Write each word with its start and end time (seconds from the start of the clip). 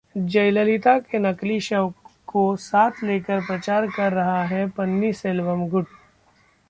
जयललिता 0.15 0.97
के 0.99 1.19
नकली 1.19 1.59
शव 1.59 1.93
को 2.27 2.55
साथ 2.55 3.03
लेकर 3.03 3.39
प्रचार 3.39 3.87
कर 3.87 4.13
रहा 4.13 4.43
है 4.45 4.67
पन्नीरसेल्वम 4.69 5.67
गुट 5.69 5.87